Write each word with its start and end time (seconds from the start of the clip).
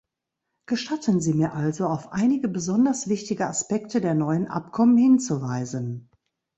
Gestatten 0.65 1.21
Sie 1.21 1.35
mir 1.35 1.53
also, 1.53 1.85
auf 1.85 2.11
einige 2.11 2.47
besonders 2.47 3.07
wichtige 3.07 3.45
Aspekte 3.45 4.01
der 4.01 4.15
neuen 4.15 4.47
Abkommen 4.47 4.97
hinzuweisen. 4.97 6.09